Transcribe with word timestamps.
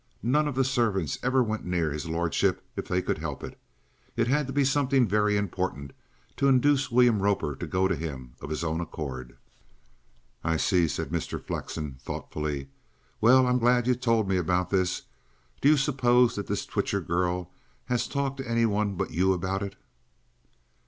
None 0.23 0.47
of 0.47 0.55
the 0.55 0.63
servants 0.63 1.19
ever 1.21 1.43
went 1.43 1.63
near 1.63 1.91
his 1.91 2.07
lordship, 2.09 2.65
if 2.75 2.87
they 2.87 3.03
could 3.03 3.19
help 3.19 3.43
it. 3.43 3.55
It 4.15 4.25
had 4.25 4.47
to 4.47 4.51
be 4.51 4.65
something 4.65 5.07
very 5.07 5.37
important 5.37 5.93
to 6.37 6.47
induce 6.47 6.89
William 6.89 7.21
Roper 7.21 7.55
to 7.57 7.67
go 7.67 7.87
to 7.87 7.95
him 7.95 8.33
of 8.41 8.49
his 8.49 8.63
own 8.63 8.81
accord." 8.81 9.37
"I 10.43 10.57
see," 10.57 10.87
said 10.87 11.11
Mr. 11.11 11.39
Flexen 11.39 11.97
thoughtfully. 12.01 12.69
"Well, 13.21 13.45
I'm 13.45 13.59
glad 13.59 13.85
you 13.85 13.93
told 13.93 14.27
me 14.27 14.37
about 14.37 14.71
this. 14.71 15.03
Do 15.61 15.69
you 15.69 15.77
suppose 15.77 16.33
that 16.33 16.47
this 16.47 16.65
Twitcher 16.65 17.01
girl 17.01 17.51
has 17.85 18.07
talked 18.07 18.37
to 18.37 18.49
any 18.49 18.65
one 18.65 18.95
but 18.95 19.11
you 19.11 19.33
about 19.33 19.61
it?" 19.61 19.75